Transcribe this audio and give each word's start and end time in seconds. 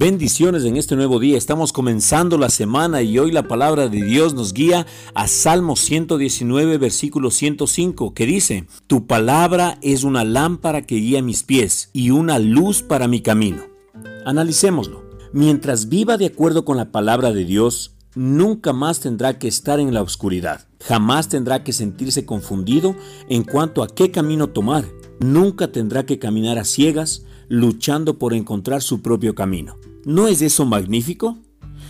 Bendiciones 0.00 0.64
en 0.64 0.76
este 0.76 0.94
nuevo 0.94 1.18
día. 1.18 1.36
Estamos 1.36 1.72
comenzando 1.72 2.38
la 2.38 2.50
semana 2.50 3.02
y 3.02 3.18
hoy 3.18 3.32
la 3.32 3.48
palabra 3.48 3.88
de 3.88 4.04
Dios 4.04 4.32
nos 4.32 4.52
guía 4.52 4.86
a 5.12 5.26
Salmo 5.26 5.74
119, 5.74 6.78
versículo 6.78 7.32
105, 7.32 8.14
que 8.14 8.24
dice, 8.24 8.68
Tu 8.86 9.08
palabra 9.08 9.76
es 9.82 10.04
una 10.04 10.22
lámpara 10.22 10.82
que 10.82 10.94
guía 10.94 11.20
mis 11.20 11.42
pies 11.42 11.90
y 11.92 12.10
una 12.10 12.38
luz 12.38 12.80
para 12.80 13.08
mi 13.08 13.22
camino. 13.22 13.64
Analicémoslo. 14.24 15.02
Mientras 15.32 15.88
viva 15.88 16.16
de 16.16 16.26
acuerdo 16.26 16.64
con 16.64 16.76
la 16.76 16.92
palabra 16.92 17.32
de 17.32 17.44
Dios, 17.44 17.96
nunca 18.14 18.72
más 18.72 19.00
tendrá 19.00 19.40
que 19.40 19.48
estar 19.48 19.80
en 19.80 19.92
la 19.92 20.02
oscuridad. 20.02 20.68
Jamás 20.80 21.28
tendrá 21.28 21.64
que 21.64 21.72
sentirse 21.72 22.24
confundido 22.24 22.94
en 23.28 23.42
cuanto 23.42 23.82
a 23.82 23.88
qué 23.88 24.12
camino 24.12 24.46
tomar. 24.46 24.84
Nunca 25.18 25.72
tendrá 25.72 26.06
que 26.06 26.20
caminar 26.20 26.56
a 26.56 26.64
ciegas, 26.64 27.24
luchando 27.48 28.18
por 28.18 28.34
encontrar 28.34 28.82
su 28.82 29.02
propio 29.02 29.34
camino. 29.34 29.76
¿No 30.04 30.28
es 30.28 30.42
eso 30.42 30.64
magnífico? 30.64 31.38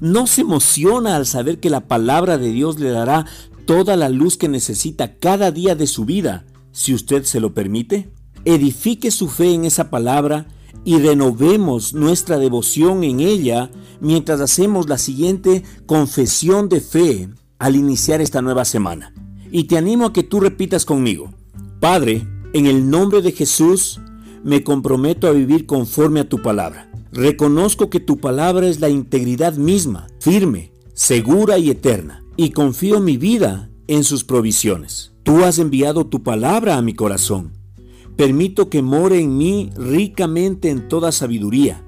¿No 0.00 0.26
se 0.26 0.42
emociona 0.42 1.16
al 1.16 1.26
saber 1.26 1.60
que 1.60 1.70
la 1.70 1.86
palabra 1.86 2.38
de 2.38 2.50
Dios 2.52 2.80
le 2.80 2.90
dará 2.90 3.26
toda 3.66 3.96
la 3.96 4.08
luz 4.08 4.36
que 4.36 4.48
necesita 4.48 5.16
cada 5.16 5.50
día 5.50 5.74
de 5.74 5.86
su 5.86 6.04
vida, 6.04 6.46
si 6.72 6.94
usted 6.94 7.24
se 7.24 7.40
lo 7.40 7.52
permite? 7.52 8.10
Edifique 8.44 9.10
su 9.10 9.28
fe 9.28 9.52
en 9.52 9.64
esa 9.64 9.90
palabra 9.90 10.46
y 10.84 10.98
renovemos 10.98 11.92
nuestra 11.92 12.38
devoción 12.38 13.04
en 13.04 13.20
ella 13.20 13.70
mientras 14.00 14.40
hacemos 14.40 14.88
la 14.88 14.96
siguiente 14.96 15.62
confesión 15.86 16.68
de 16.68 16.80
fe 16.80 17.28
al 17.58 17.76
iniciar 17.76 18.20
esta 18.20 18.40
nueva 18.40 18.64
semana. 18.64 19.12
Y 19.52 19.64
te 19.64 19.76
animo 19.76 20.06
a 20.06 20.12
que 20.12 20.22
tú 20.22 20.40
repitas 20.40 20.84
conmigo, 20.84 21.30
Padre, 21.80 22.26
en 22.52 22.66
el 22.66 22.88
nombre 22.88 23.20
de 23.20 23.32
Jesús, 23.32 24.00
me 24.44 24.62
comprometo 24.62 25.26
a 25.26 25.32
vivir 25.32 25.66
conforme 25.66 26.20
a 26.20 26.28
tu 26.28 26.42
palabra. 26.42 26.90
Reconozco 27.12 27.90
que 27.90 28.00
tu 28.00 28.18
palabra 28.18 28.68
es 28.68 28.80
la 28.80 28.88
integridad 28.88 29.54
misma, 29.54 30.06
firme, 30.20 30.72
segura 30.94 31.58
y 31.58 31.70
eterna, 31.70 32.24
y 32.36 32.50
confío 32.50 33.00
mi 33.00 33.16
vida 33.16 33.70
en 33.88 34.04
sus 34.04 34.24
provisiones. 34.24 35.12
Tú 35.24 35.44
has 35.44 35.58
enviado 35.58 36.06
tu 36.06 36.22
palabra 36.22 36.76
a 36.76 36.82
mi 36.82 36.94
corazón. 36.94 37.52
Permito 38.16 38.70
que 38.70 38.82
more 38.82 39.18
en 39.18 39.36
mí 39.36 39.70
ricamente 39.76 40.70
en 40.70 40.88
toda 40.88 41.12
sabiduría. 41.12 41.84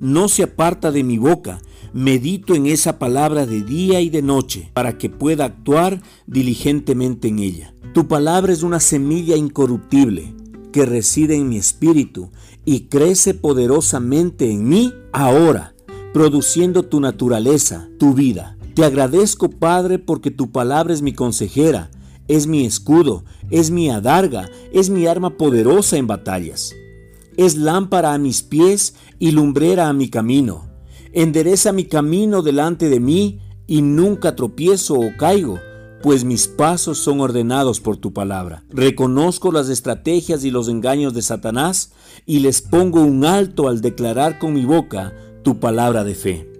No 0.00 0.28
se 0.28 0.44
aparta 0.44 0.90
de 0.90 1.04
mi 1.04 1.18
boca, 1.18 1.60
medito 1.92 2.54
en 2.54 2.66
esa 2.66 2.98
palabra 2.98 3.46
de 3.46 3.62
día 3.62 4.00
y 4.00 4.10
de 4.10 4.22
noche, 4.22 4.70
para 4.74 4.98
que 4.98 5.10
pueda 5.10 5.44
actuar 5.44 6.02
diligentemente 6.26 7.28
en 7.28 7.38
ella. 7.38 7.74
Tu 7.94 8.06
palabra 8.08 8.52
es 8.52 8.62
una 8.62 8.80
semilla 8.80 9.36
incorruptible 9.36 10.34
que 10.72 10.86
reside 10.86 11.36
en 11.36 11.48
mi 11.48 11.56
espíritu 11.56 12.30
y 12.64 12.88
crece 12.88 13.34
poderosamente 13.34 14.50
en 14.50 14.68
mí 14.68 14.92
ahora, 15.12 15.74
produciendo 16.12 16.82
tu 16.82 17.00
naturaleza, 17.00 17.88
tu 17.98 18.14
vida. 18.14 18.56
Te 18.74 18.84
agradezco, 18.84 19.50
Padre, 19.50 19.98
porque 19.98 20.30
tu 20.30 20.52
palabra 20.52 20.94
es 20.94 21.02
mi 21.02 21.12
consejera, 21.12 21.90
es 22.28 22.46
mi 22.46 22.66
escudo, 22.66 23.24
es 23.50 23.70
mi 23.70 23.90
adarga, 23.90 24.48
es 24.72 24.90
mi 24.90 25.06
arma 25.06 25.36
poderosa 25.36 25.96
en 25.96 26.06
batallas. 26.06 26.74
Es 27.36 27.56
lámpara 27.56 28.14
a 28.14 28.18
mis 28.18 28.42
pies 28.42 28.94
y 29.18 29.30
lumbrera 29.30 29.88
a 29.88 29.92
mi 29.92 30.08
camino. 30.08 30.68
Endereza 31.12 31.72
mi 31.72 31.84
camino 31.84 32.42
delante 32.42 32.88
de 32.88 33.00
mí 33.00 33.40
y 33.66 33.82
nunca 33.82 34.36
tropiezo 34.36 34.94
o 34.94 35.16
caigo 35.16 35.58
pues 36.02 36.24
mis 36.24 36.46
pasos 36.46 36.98
son 36.98 37.20
ordenados 37.20 37.80
por 37.80 37.96
tu 37.96 38.12
palabra. 38.12 38.64
Reconozco 38.70 39.52
las 39.52 39.68
estrategias 39.68 40.44
y 40.44 40.50
los 40.50 40.68
engaños 40.68 41.14
de 41.14 41.22
Satanás 41.22 41.92
y 42.26 42.40
les 42.40 42.62
pongo 42.62 43.00
un 43.00 43.24
alto 43.24 43.68
al 43.68 43.80
declarar 43.80 44.38
con 44.38 44.54
mi 44.54 44.64
boca 44.64 45.14
tu 45.42 45.58
palabra 45.58 46.04
de 46.04 46.14
fe. 46.14 46.50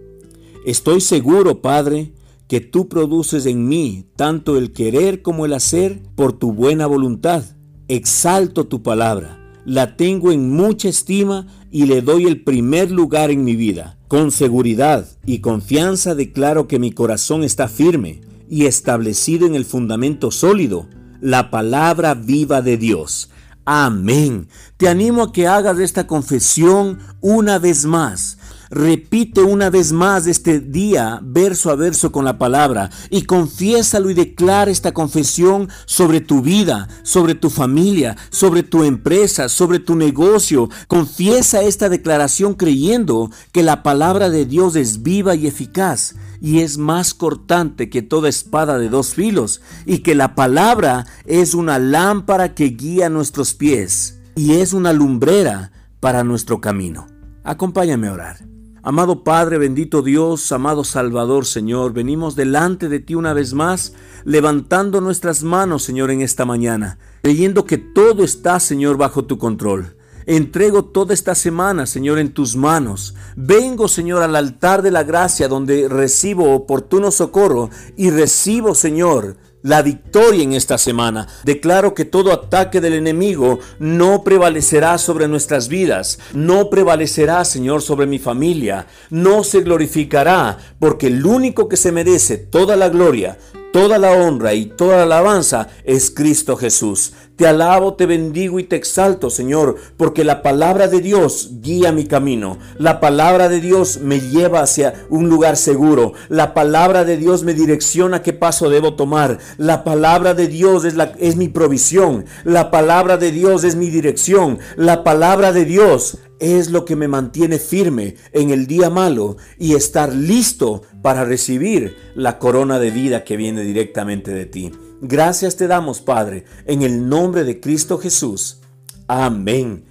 Estoy 0.64 1.00
seguro, 1.00 1.62
Padre, 1.62 2.12
que 2.48 2.60
tú 2.60 2.88
produces 2.88 3.46
en 3.46 3.68
mí 3.68 4.06
tanto 4.16 4.56
el 4.56 4.72
querer 4.72 5.22
como 5.22 5.46
el 5.46 5.52
hacer 5.52 6.02
por 6.14 6.32
tu 6.32 6.52
buena 6.52 6.86
voluntad. 6.86 7.44
Exalto 7.88 8.66
tu 8.66 8.82
palabra, 8.82 9.38
la 9.64 9.96
tengo 9.96 10.32
en 10.32 10.50
mucha 10.50 10.88
estima 10.88 11.46
y 11.70 11.86
le 11.86 12.02
doy 12.02 12.24
el 12.24 12.42
primer 12.42 12.90
lugar 12.90 13.30
en 13.30 13.44
mi 13.44 13.54
vida. 13.54 13.98
Con 14.08 14.30
seguridad 14.30 15.06
y 15.26 15.40
confianza 15.40 16.14
declaro 16.14 16.66
que 16.66 16.78
mi 16.78 16.92
corazón 16.92 17.44
está 17.44 17.68
firme 17.68 18.22
y 18.50 18.66
establecido 18.66 19.46
en 19.46 19.54
el 19.54 19.64
fundamento 19.64 20.30
sólido, 20.30 20.86
la 21.20 21.50
palabra 21.50 22.14
viva 22.14 22.62
de 22.62 22.76
Dios. 22.76 23.30
Amén. 23.64 24.48
Te 24.76 24.88
animo 24.88 25.22
a 25.22 25.32
que 25.32 25.46
hagas 25.46 25.78
esta 25.78 26.06
confesión 26.06 26.98
una 27.20 27.58
vez 27.58 27.84
más 27.84 28.38
Repite 28.70 29.42
una 29.42 29.70
vez 29.70 29.92
más 29.92 30.26
este 30.26 30.60
día, 30.60 31.20
verso 31.22 31.70
a 31.70 31.74
verso 31.74 32.12
con 32.12 32.26
la 32.26 32.36
palabra, 32.36 32.90
y 33.08 33.22
confiésalo 33.22 34.10
y 34.10 34.14
declara 34.14 34.70
esta 34.70 34.92
confesión 34.92 35.70
sobre 35.86 36.20
tu 36.20 36.42
vida, 36.42 36.86
sobre 37.02 37.34
tu 37.34 37.48
familia, 37.48 38.16
sobre 38.28 38.62
tu 38.62 38.84
empresa, 38.84 39.48
sobre 39.48 39.78
tu 39.78 39.96
negocio. 39.96 40.68
Confiesa 40.86 41.62
esta 41.62 41.88
declaración 41.88 42.54
creyendo 42.54 43.30
que 43.52 43.62
la 43.62 43.82
palabra 43.82 44.28
de 44.28 44.44
Dios 44.44 44.76
es 44.76 45.02
viva 45.02 45.34
y 45.34 45.46
eficaz 45.46 46.14
y 46.40 46.60
es 46.60 46.78
más 46.78 47.14
cortante 47.14 47.90
que 47.90 48.02
toda 48.02 48.28
espada 48.28 48.78
de 48.78 48.88
dos 48.88 49.14
filos, 49.14 49.60
y 49.86 49.98
que 49.98 50.14
la 50.14 50.34
palabra 50.34 51.06
es 51.26 51.54
una 51.54 51.78
lámpara 51.78 52.54
que 52.54 52.66
guía 52.66 53.08
nuestros 53.08 53.54
pies 53.54 54.20
y 54.34 54.54
es 54.54 54.72
una 54.72 54.92
lumbrera 54.92 55.72
para 56.00 56.22
nuestro 56.22 56.60
camino. 56.60 57.06
Acompáñame 57.42 58.08
a 58.08 58.12
orar. 58.12 58.36
Amado 58.84 59.24
Padre, 59.24 59.58
bendito 59.58 60.00
Dios, 60.00 60.50
amado 60.52 60.84
Salvador, 60.84 61.44
Señor, 61.44 61.92
venimos 61.92 62.36
delante 62.36 62.88
de 62.88 63.00
ti 63.00 63.16
una 63.16 63.32
vez 63.32 63.52
más, 63.52 63.92
levantando 64.24 65.00
nuestras 65.00 65.42
manos, 65.42 65.82
Señor, 65.82 66.10
en 66.10 66.22
esta 66.22 66.44
mañana, 66.44 66.98
creyendo 67.22 67.64
que 67.64 67.76
todo 67.76 68.22
está, 68.24 68.60
Señor, 68.60 68.96
bajo 68.96 69.24
tu 69.24 69.36
control. 69.36 69.97
Entrego 70.28 70.84
toda 70.84 71.14
esta 71.14 71.34
semana, 71.34 71.86
Señor, 71.86 72.18
en 72.18 72.34
tus 72.34 72.54
manos. 72.54 73.14
Vengo, 73.34 73.88
Señor, 73.88 74.22
al 74.22 74.36
altar 74.36 74.82
de 74.82 74.90
la 74.90 75.02
gracia 75.02 75.48
donde 75.48 75.88
recibo 75.88 76.52
oportuno 76.52 77.10
socorro 77.10 77.70
y 77.96 78.10
recibo, 78.10 78.74
Señor, 78.74 79.38
la 79.62 79.80
victoria 79.80 80.42
en 80.42 80.52
esta 80.52 80.76
semana. 80.76 81.28
Declaro 81.44 81.94
que 81.94 82.04
todo 82.04 82.30
ataque 82.30 82.82
del 82.82 82.92
enemigo 82.92 83.58
no 83.78 84.22
prevalecerá 84.22 84.98
sobre 84.98 85.28
nuestras 85.28 85.68
vidas, 85.68 86.18
no 86.34 86.68
prevalecerá, 86.68 87.42
Señor, 87.46 87.80
sobre 87.80 88.06
mi 88.06 88.18
familia, 88.18 88.86
no 89.08 89.42
se 89.44 89.62
glorificará, 89.62 90.58
porque 90.78 91.06
el 91.06 91.24
único 91.24 91.70
que 91.70 91.78
se 91.78 91.90
merece 91.90 92.36
toda 92.36 92.76
la 92.76 92.90
gloria, 92.90 93.38
Toda 93.78 93.98
la 93.98 94.10
honra 94.10 94.54
y 94.54 94.66
toda 94.66 94.96
la 94.96 95.02
alabanza 95.04 95.68
es 95.84 96.10
Cristo 96.10 96.56
Jesús. 96.56 97.12
Te 97.36 97.46
alabo, 97.46 97.94
te 97.94 98.06
bendigo 98.06 98.58
y 98.58 98.64
te 98.64 98.74
exalto, 98.74 99.30
Señor, 99.30 99.76
porque 99.96 100.24
la 100.24 100.42
palabra 100.42 100.88
de 100.88 101.00
Dios 101.00 101.50
guía 101.60 101.92
mi 101.92 102.04
camino. 102.04 102.58
La 102.76 102.98
palabra 102.98 103.48
de 103.48 103.60
Dios 103.60 104.00
me 104.02 104.20
lleva 104.20 104.62
hacia 104.62 105.06
un 105.10 105.28
lugar 105.28 105.56
seguro. 105.56 106.14
La 106.28 106.54
palabra 106.54 107.04
de 107.04 107.16
Dios 107.18 107.44
me 107.44 107.54
direcciona 107.54 108.20
qué 108.20 108.32
paso 108.32 108.68
debo 108.68 108.94
tomar. 108.94 109.38
La 109.58 109.84
palabra 109.84 110.34
de 110.34 110.48
Dios 110.48 110.84
es, 110.84 110.96
la, 110.96 111.12
es 111.20 111.36
mi 111.36 111.46
provisión. 111.46 112.24
La 112.42 112.72
palabra 112.72 113.16
de 113.16 113.30
Dios 113.30 113.62
es 113.62 113.76
mi 113.76 113.90
dirección. 113.90 114.58
La 114.74 115.04
palabra 115.04 115.52
de 115.52 115.64
Dios 115.64 116.18
es 116.40 116.70
lo 116.70 116.84
que 116.84 116.96
me 116.96 117.08
mantiene 117.08 117.58
firme 117.58 118.16
en 118.32 118.50
el 118.50 118.66
día 118.66 118.90
malo 118.90 119.36
y 119.58 119.74
estar 119.74 120.12
listo 120.14 120.82
para 121.02 121.24
recibir 121.24 121.96
la 122.14 122.38
corona 122.38 122.78
de 122.78 122.90
vida 122.90 123.24
que 123.24 123.36
viene 123.36 123.62
directamente 123.62 124.32
de 124.32 124.46
ti. 124.46 124.72
Gracias 125.00 125.56
te 125.56 125.66
damos, 125.66 126.00
Padre, 126.00 126.44
en 126.66 126.82
el 126.82 127.08
nombre 127.08 127.44
de 127.44 127.60
Cristo 127.60 127.98
Jesús. 127.98 128.60
Amén. 129.06 129.84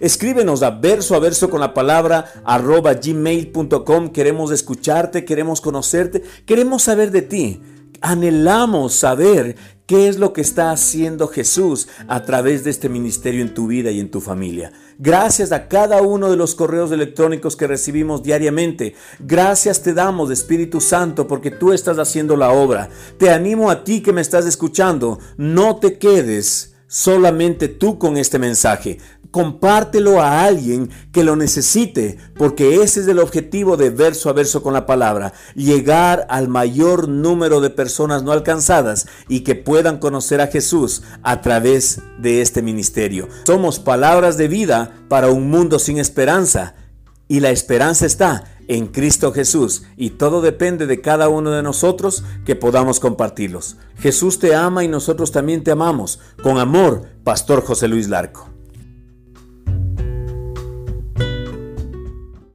Escríbenos 0.00 0.62
a 0.62 0.70
verso 0.70 1.14
a 1.14 1.20
verso 1.20 1.48
con 1.48 1.60
la 1.60 1.74
palabra 1.74 2.26
arroba 2.44 2.94
gmail.com. 2.94 4.10
Queremos 4.10 4.50
escucharte, 4.50 5.24
queremos 5.24 5.60
conocerte, 5.60 6.22
queremos 6.44 6.82
saber 6.82 7.12
de 7.12 7.22
ti. 7.22 7.60
Anhelamos 8.00 8.94
saber 8.94 9.54
¿Qué 9.92 10.08
es 10.08 10.18
lo 10.18 10.32
que 10.32 10.40
está 10.40 10.70
haciendo 10.70 11.28
Jesús 11.28 11.86
a 12.08 12.22
través 12.22 12.64
de 12.64 12.70
este 12.70 12.88
ministerio 12.88 13.42
en 13.42 13.52
tu 13.52 13.66
vida 13.66 13.90
y 13.90 14.00
en 14.00 14.10
tu 14.10 14.22
familia? 14.22 14.72
Gracias 14.98 15.52
a 15.52 15.68
cada 15.68 16.00
uno 16.00 16.30
de 16.30 16.38
los 16.38 16.54
correos 16.54 16.92
electrónicos 16.92 17.56
que 17.56 17.66
recibimos 17.66 18.22
diariamente. 18.22 18.94
Gracias 19.20 19.82
te 19.82 19.92
damos, 19.92 20.30
Espíritu 20.30 20.80
Santo, 20.80 21.28
porque 21.28 21.50
tú 21.50 21.74
estás 21.74 21.98
haciendo 21.98 22.38
la 22.38 22.52
obra. 22.52 22.88
Te 23.18 23.28
animo 23.28 23.70
a 23.70 23.84
ti 23.84 24.00
que 24.00 24.14
me 24.14 24.22
estás 24.22 24.46
escuchando, 24.46 25.18
no 25.36 25.76
te 25.76 25.98
quedes 25.98 26.74
solamente 26.86 27.68
tú 27.68 27.98
con 27.98 28.16
este 28.16 28.38
mensaje 28.38 28.96
compártelo 29.32 30.20
a 30.20 30.44
alguien 30.44 30.90
que 31.10 31.24
lo 31.24 31.34
necesite, 31.34 32.18
porque 32.36 32.82
ese 32.82 33.00
es 33.00 33.08
el 33.08 33.18
objetivo 33.18 33.76
de 33.76 33.90
verso 33.90 34.30
a 34.30 34.34
verso 34.34 34.62
con 34.62 34.74
la 34.74 34.86
palabra, 34.86 35.32
llegar 35.56 36.26
al 36.28 36.46
mayor 36.46 37.08
número 37.08 37.60
de 37.60 37.70
personas 37.70 38.22
no 38.22 38.30
alcanzadas 38.30 39.08
y 39.28 39.40
que 39.40 39.56
puedan 39.56 39.98
conocer 39.98 40.40
a 40.40 40.46
Jesús 40.46 41.02
a 41.22 41.40
través 41.40 42.00
de 42.18 42.42
este 42.42 42.62
ministerio. 42.62 43.28
Somos 43.44 43.80
palabras 43.80 44.36
de 44.36 44.48
vida 44.48 44.94
para 45.08 45.30
un 45.30 45.50
mundo 45.50 45.78
sin 45.78 45.98
esperanza 45.98 46.74
y 47.26 47.40
la 47.40 47.50
esperanza 47.50 48.04
está 48.04 48.44
en 48.68 48.88
Cristo 48.88 49.32
Jesús 49.32 49.84
y 49.96 50.10
todo 50.10 50.42
depende 50.42 50.86
de 50.86 51.00
cada 51.00 51.30
uno 51.30 51.50
de 51.50 51.62
nosotros 51.62 52.22
que 52.44 52.54
podamos 52.54 53.00
compartirlos. 53.00 53.78
Jesús 53.96 54.38
te 54.38 54.54
ama 54.54 54.84
y 54.84 54.88
nosotros 54.88 55.32
también 55.32 55.64
te 55.64 55.70
amamos. 55.70 56.20
Con 56.42 56.58
amor, 56.58 57.08
Pastor 57.24 57.64
José 57.64 57.88
Luis 57.88 58.08
Larco. 58.08 58.51